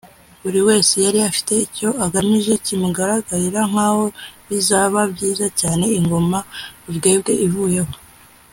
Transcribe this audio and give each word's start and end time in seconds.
buri 0.41 0.59
wese 0.67 0.93
yari 1.05 1.19
afite 1.29 1.53
icyo 1.65 1.89
agamije 2.05 2.53
kimugaragarira 2.65 3.61
nk’aho 3.71 4.03
bizaba 4.47 4.99
byiza 5.13 5.47
cyane 5.59 5.85
ingoma 5.99 6.39
Rubwebwe 6.85 7.33
ivuyeho 7.47 7.93